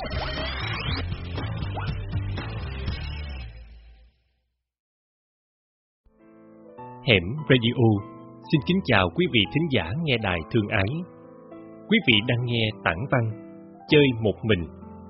[0.00, 0.12] Hẻm
[7.48, 7.86] Radio
[8.52, 10.86] xin kính chào quý vị thính giả nghe đài thương ái.
[11.88, 13.30] Quý vị đang nghe tản văn
[13.88, 14.66] Chơi một mình,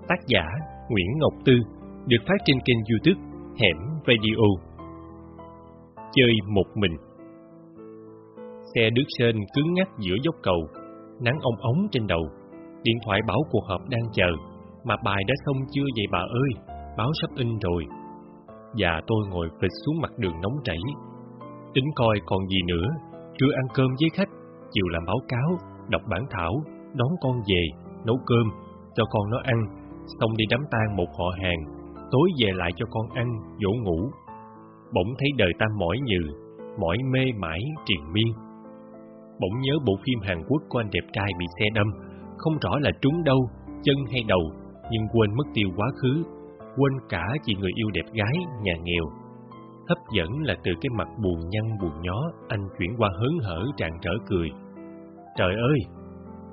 [0.09, 0.45] tác giả
[0.89, 1.53] Nguyễn Ngọc Tư,
[2.07, 3.21] được phát trên kênh youtube
[3.61, 3.77] Hẻm
[4.07, 4.47] Radio.
[6.13, 6.97] Chơi một mình
[8.75, 10.69] Xe đứt sên cứng ngắc giữa dốc cầu,
[11.21, 12.23] nắng ong ống trên đầu,
[12.83, 14.31] điện thoại báo cuộc họp đang chờ,
[14.85, 17.87] mà bài đã xong chưa vậy bà ơi, báo sắp in rồi.
[18.79, 20.79] Và tôi ngồi phịch xuống mặt đường nóng chảy,
[21.75, 22.87] tính coi còn gì nữa,
[23.39, 24.29] trưa ăn cơm với khách,
[24.71, 25.59] chiều làm báo cáo,
[25.89, 26.53] đọc bản thảo,
[26.95, 27.63] đón con về,
[28.07, 28.47] nấu cơm,
[28.95, 29.59] cho con nó ăn,
[30.21, 31.61] xong đi đám tang một họ hàng,
[32.11, 33.27] tối về lại cho con ăn,
[33.59, 34.11] dỗ ngủ.
[34.95, 36.23] Bỗng thấy đời ta mỏi nhừ,
[36.79, 38.33] mỏi mê mãi, triền miên.
[39.41, 41.87] Bỗng nhớ bộ phim Hàn Quốc của anh đẹp trai bị xe đâm,
[42.39, 43.39] không rõ là trúng đâu,
[43.83, 44.41] chân hay đầu,
[44.91, 46.23] nhưng quên mất tiêu quá khứ,
[46.77, 49.05] quên cả chị người yêu đẹp gái, nhà nghèo.
[49.89, 53.65] Hấp dẫn là từ cái mặt buồn nhăn buồn nhó, anh chuyển qua hớn hở
[53.77, 54.49] tràn trở cười.
[55.37, 55.79] Trời ơi!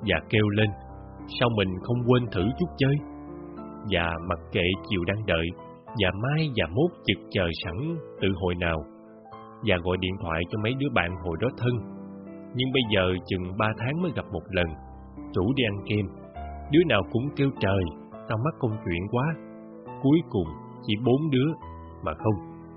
[0.02, 0.70] Và kêu lên,
[1.40, 2.96] sao mình không quên thử chút chơi?
[3.92, 5.48] Và mặc kệ chiều đang đợi,
[5.88, 8.84] và mai và mốt chực chờ sẵn từ hồi nào.
[9.66, 11.74] Và gọi điện thoại cho mấy đứa bạn hồi đó thân.
[12.56, 14.68] Nhưng bây giờ chừng ba tháng mới gặp một lần,
[15.36, 16.06] rủ đi ăn kem.
[16.72, 17.84] Đứa nào cũng kêu trời,
[18.30, 19.26] tao mắc công chuyện quá.
[20.04, 20.48] Cuối cùng
[20.86, 21.50] chỉ bốn đứa,
[22.04, 22.36] mà không,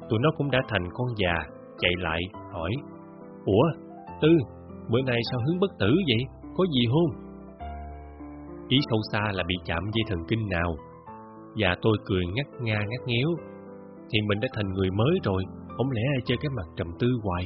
[0.09, 1.35] tụi nó cũng đã thành con già,
[1.79, 2.21] chạy lại,
[2.53, 2.71] hỏi
[3.45, 3.65] Ủa,
[4.21, 4.29] Tư,
[4.89, 6.25] bữa nay sao hướng bất tử vậy?
[6.57, 7.11] Có gì hôn?
[8.69, 10.75] Ý sâu xa là bị chạm dây thần kinh nào
[11.57, 13.29] Và tôi cười ngắt nga ngắt nghéo,
[14.13, 15.43] Thì mình đã thành người mới rồi
[15.77, 17.45] Không lẽ ai chơi cái mặt trầm tư hoài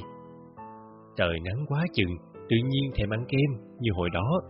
[1.17, 4.41] Trời nắng quá chừng Tự nhiên thèm ăn kem Như hồi đó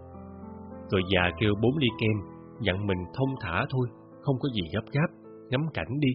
[0.91, 3.87] Rồi già kêu bốn ly kem Dặn mình thông thả thôi
[4.23, 5.11] Không có gì gấp gáp
[5.51, 6.09] Ngắm cảnh đi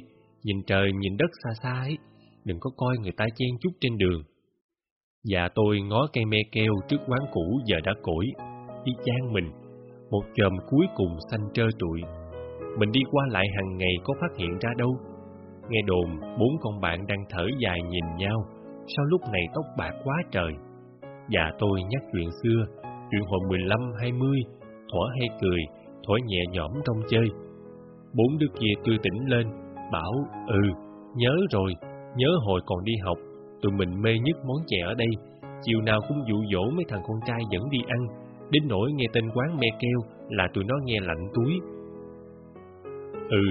[0.43, 1.97] Nhìn trời nhìn đất xa xa ấy
[2.45, 4.23] Đừng có coi người ta chen chút trên đường
[5.31, 8.25] Và tôi ngó cây me keo trước quán cũ giờ đã cỗi
[8.83, 9.51] Y chang mình
[10.11, 12.01] một chòm cuối cùng xanh trơ trụi.
[12.77, 14.97] Mình đi qua lại hàng ngày có phát hiện ra đâu.
[15.69, 18.45] Nghe đồn, bốn con bạn đang thở dài nhìn nhau,
[18.97, 20.53] sao lúc này tóc bạc quá trời.
[21.03, 22.65] Và tôi nhắc chuyện xưa,
[23.11, 24.41] chuyện hồi 15-20,
[24.91, 25.59] thỏa hay cười,
[26.09, 27.27] thỏa nhẹ nhõm trong chơi.
[28.13, 29.47] Bốn đứa kia tươi tỉnh lên,
[29.91, 30.13] bảo,
[30.47, 30.61] ừ,
[31.15, 31.73] nhớ rồi,
[32.15, 33.17] nhớ hồi còn đi học,
[33.61, 35.09] tụi mình mê nhất món chè ở đây,
[35.61, 38.07] chiều nào cũng dụ dỗ mấy thằng con trai dẫn đi ăn,
[38.51, 39.99] Đến nỗi nghe tên quán me kêu
[40.29, 41.53] là tụi nó nghe lạnh túi.
[43.29, 43.43] Ừ,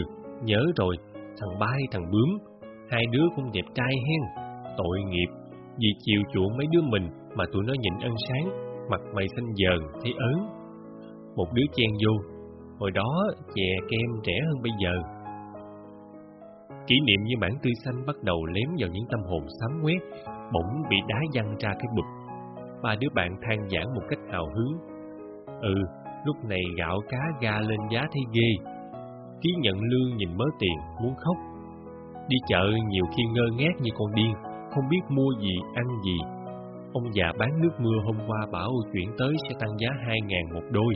[0.43, 0.97] nhớ rồi,
[1.41, 2.39] thằng bay thằng Bướm,
[2.91, 4.21] hai đứa cũng đẹp trai hen.
[4.77, 5.27] Tội nghiệp,
[5.79, 8.49] vì chiều chuộng mấy đứa mình mà tụi nó nhịn ăn sáng,
[8.91, 10.47] mặt mày xanh dờn, thấy ớn.
[11.37, 12.13] Một đứa chen vô,
[12.79, 13.25] hồi đó
[13.55, 14.93] chè kem rẻ hơn bây giờ.
[16.87, 19.99] Kỷ niệm như bản tươi xanh bắt đầu lém vào những tâm hồn sám quét,
[20.53, 22.19] bỗng bị đá văng ra cái bực
[22.83, 24.73] ba đứa bạn than giảng một cách hào hứng.
[25.61, 25.75] Ừ,
[26.25, 28.71] lúc này gạo cá ga lên giá thấy ghê.
[29.41, 31.37] Ký nhận lương nhìn mớ tiền, muốn khóc.
[32.29, 34.33] Đi chợ nhiều khi ngơ ngác như con điên,
[34.71, 36.19] không biết mua gì, ăn gì.
[36.93, 40.55] Ông già bán nước mưa hôm qua bảo chuyển tới sẽ tăng giá hai ngàn
[40.55, 40.95] một đôi.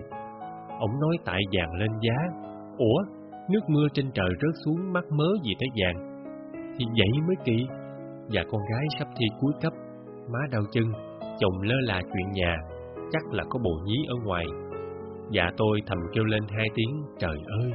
[0.86, 2.18] Ông nói tại vàng lên giá.
[2.78, 2.98] Ủa,
[3.50, 5.98] nước mưa trên trời rớt xuống mắc mớ gì tới vàng?
[6.78, 7.66] Thì vậy mới kỳ.
[8.32, 9.72] Và con gái sắp thi cuối cấp,
[10.32, 10.84] má đau chân,
[11.40, 12.56] chồng lơ là chuyện nhà,
[13.12, 14.44] chắc là có bộ nhí ở ngoài.
[15.30, 17.72] Dạ tôi thầm kêu lên hai tiếng, trời ơi!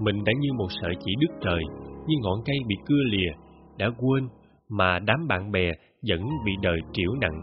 [0.00, 1.62] Mình đã như một sợi chỉ đứt trời,
[2.06, 3.32] như ngọn cây bị cưa lìa,
[3.78, 4.28] đã quên
[4.68, 5.72] mà đám bạn bè
[6.08, 7.40] vẫn bị đời triểu nặng.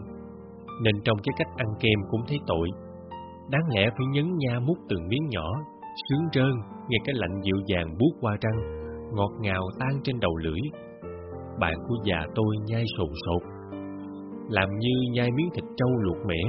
[0.82, 2.68] Nên trong cái cách ăn kem cũng thấy tội.
[3.50, 5.48] Đáng lẽ phải nhấn nha mút từng miếng nhỏ,
[6.08, 6.52] sướng trơn,
[6.88, 8.58] nghe cái lạnh dịu dàng buốt qua răng,
[9.14, 10.60] ngọt ngào tan trên đầu lưỡi.
[11.60, 13.42] Bạn của già tôi nhai sồn sột,
[14.48, 16.42] làm như nhai miếng thịt trâu luộc mẻ,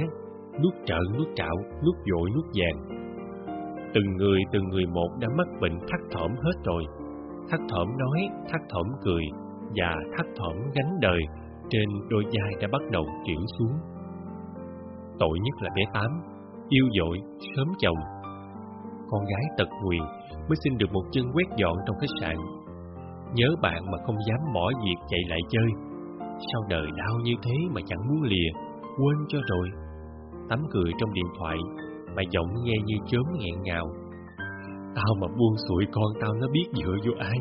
[0.62, 3.06] nuốt trợn nuốt trạo, nuốt dội nuốt vàng.
[3.94, 6.84] Từng người từng người một đã mắc bệnh thắt thỏm hết rồi.
[7.50, 9.24] Thắt thỏm nói, thắt thỏm cười
[9.76, 11.20] và thắt thỏm gánh đời
[11.70, 13.72] trên đôi vai đã bắt đầu chuyển xuống.
[15.18, 16.10] Tội nhất là bé Tám,
[16.68, 17.18] yêu dội,
[17.56, 17.96] sớm chồng.
[19.10, 20.02] Con gái tật nguyền
[20.48, 22.36] mới xin được một chân quét dọn trong khách sạn.
[23.34, 25.68] Nhớ bạn mà không dám bỏ việc chạy lại chơi.
[26.20, 28.50] Sao đời đau như thế mà chẳng muốn lìa
[28.82, 29.68] Quên cho rồi.
[30.48, 31.56] Tắm cười trong điện thoại
[32.16, 33.86] Mà giọng nghe như chớm nghẹn ngào.
[34.94, 37.38] Tao mà buông sụi con tao nó biết dựa vô ai.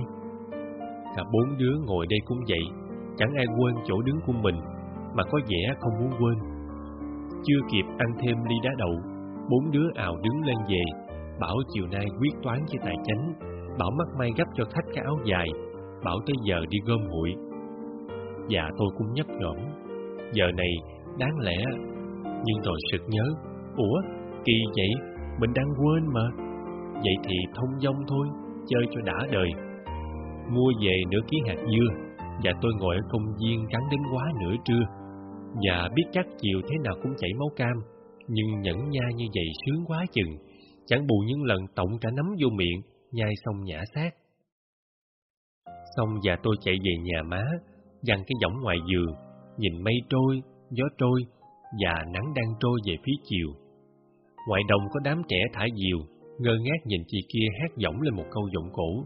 [1.16, 2.64] Cả bốn đứa ngồi đây cũng vậy
[3.18, 4.56] Chẳng ai quên chỗ đứng của mình
[5.14, 6.38] Mà có vẻ không muốn quên.
[7.44, 9.15] Chưa kịp ăn thêm ly đá đậu
[9.50, 10.84] Bốn đứa ào đứng lên về
[11.40, 13.34] Bảo chiều nay quyết toán với tài chánh,
[13.80, 15.48] Bảo mắc may gấp cho khách cái áo dài,
[16.04, 17.36] Bảo tới giờ đi gom hụi.
[18.50, 19.58] Dạ tôi cũng nhấp nhổm,
[20.34, 20.74] giờ này
[21.20, 21.58] đáng lẽ,
[22.24, 23.24] nhưng rồi sực nhớ,
[23.78, 24.02] ủa,
[24.46, 24.90] kỳ vậy,
[25.40, 26.22] mình đang quên mà.
[26.94, 28.28] Vậy thì thông dong thôi,
[28.68, 29.50] chơi cho đã đời.
[30.50, 34.24] Mua về nửa ký hạt dưa, và tôi ngồi ở công viên gắn đến quá
[34.42, 34.84] nửa trưa.
[35.68, 37.78] Và biết chắc chiều thế nào cũng chảy máu cam,
[38.28, 40.38] nhưng nhẫn nhai như vậy sướng quá chừng,
[40.86, 42.82] chẳng bù những lần tổng cả nắm vô miệng,
[43.12, 44.10] nhai xong nhả xác.
[45.98, 47.44] Xong và tôi chạy về nhà má,
[48.02, 49.16] dằn cái giỏng ngoài giường,
[49.58, 50.42] nhìn mây trôi,
[50.72, 51.22] gió trôi,
[51.84, 53.48] và nắng đang trôi về phía chiều.
[54.48, 55.98] Ngoài đồng có đám trẻ thả diều,
[56.40, 59.04] ngơ ngác nhìn chị kia hát giọng lên một câu giọng cổ.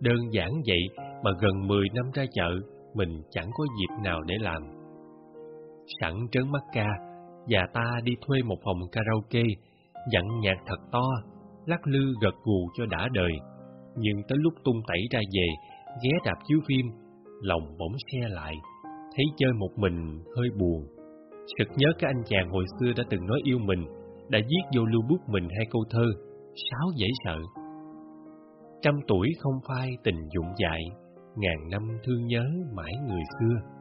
[0.00, 2.50] Đơn giản vậy mà gần 10 năm ra chợ,
[2.94, 4.62] mình chẳng có dịp nào để làm.
[6.00, 7.09] Sẵn trớn mắt ca,
[7.48, 9.42] và ta đi thuê một phòng karaoke,
[10.12, 11.04] dặn nhạc thật to,
[11.66, 13.32] lắc lư gật gù cho đã đời.
[13.96, 15.46] Nhưng tới lúc tung tẩy ra về,
[16.02, 16.86] ghé đạp chiếu phim,
[17.42, 18.54] lòng bỗng xe lại,
[19.16, 20.86] thấy chơi một mình hơi buồn.
[21.58, 23.84] Sực nhớ cái anh chàng hồi xưa đã từng nói yêu mình,
[24.28, 26.04] đã viết vô lưu bút mình hai câu thơ,
[26.70, 27.38] sáo dễ sợ.
[28.82, 30.80] Trăm tuổi không phai tình dụng dại,
[31.36, 32.44] ngàn năm thương nhớ
[32.76, 33.79] mãi người xưa.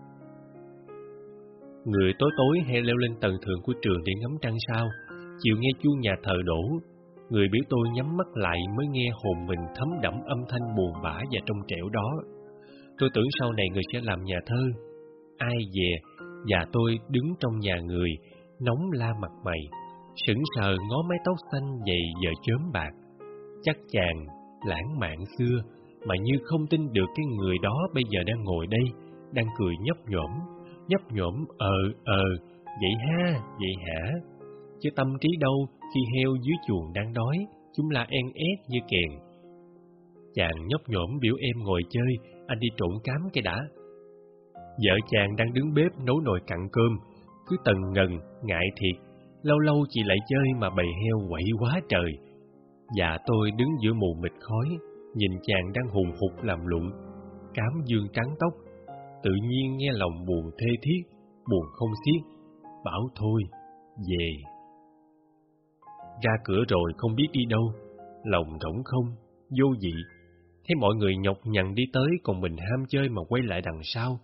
[1.85, 4.87] Người tối tối hay leo lên tầng thượng của trường để ngắm trăng sao,
[5.39, 6.61] chiều nghe chuông nhà thờ đổ,
[7.29, 10.93] người biểu tôi nhắm mắt lại mới nghe hồn mình thấm đẫm âm thanh buồn
[11.03, 12.09] bã và trong trẻo đó.
[12.97, 14.63] Tôi tưởng sau này người sẽ làm nhà thơ.
[15.37, 18.09] Ai về, và tôi đứng trong nhà người,
[18.61, 19.59] nóng la mặt mày,
[20.27, 22.91] sững sờ ngó mái tóc xanh dày giờ chớm bạc.
[23.63, 24.25] Chắc chàng,
[24.65, 25.61] lãng mạn xưa,
[26.07, 28.83] mà như không tin được cái người đó bây giờ đang ngồi đây,
[29.33, 30.58] đang cười nhấp nhổm,
[30.89, 32.24] nhấp nhổm ờ ờ,
[32.81, 34.12] vậy ha, vậy hả?
[34.80, 37.38] Chứ tâm trí đâu khi heo dưới chuồng đang đói,
[37.74, 39.19] chúng la en ép như kèn.
[40.33, 42.13] Chàng nhấp nhổm biểu em ngồi chơi,
[42.47, 43.57] anh đi trộn cám cái đã.
[44.56, 47.00] Vợ chàng đang đứng bếp nấu nồi cặn cơm,
[47.47, 49.01] cứ tần ngần, ngại thiệt,
[49.44, 52.18] lâu lâu chị lại chơi mà bầy heo quậy quá trời.
[52.97, 54.77] Và tôi đứng giữa mù mịt khói,
[55.15, 56.91] nhìn chàng đang hùng hục làm lụng,
[57.53, 58.53] cám dương trắng tóc,
[59.24, 61.01] tự nhiên nghe lòng buồn thê thiết,
[61.50, 62.21] buồn không xiết,
[62.86, 63.42] bảo thôi,
[64.10, 64.31] về.
[66.24, 67.74] Ra cửa rồi không biết đi đâu,
[68.24, 69.06] lòng rỗng không,
[69.60, 69.94] vô vị.
[70.68, 73.80] Thấy mọi người nhọc nhằn đi tới còn mình ham chơi mà quay lại đằng
[73.83, 74.19] sau,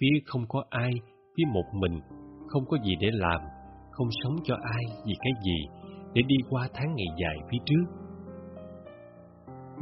[0.00, 0.90] phía không có ai,
[1.36, 2.00] phía một mình,
[2.46, 3.40] không có gì để làm,
[3.90, 8.02] không sống cho ai vì cái gì, để đi qua tháng ngày dài phía trước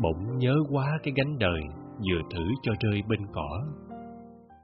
[0.03, 1.61] bỗng nhớ quá cái gánh đời
[2.09, 3.67] vừa thử cho rơi bên cỏ